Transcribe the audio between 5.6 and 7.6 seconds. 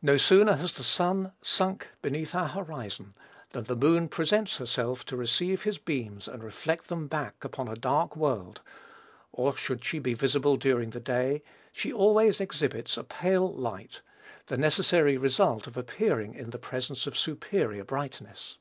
his beams and reflect them back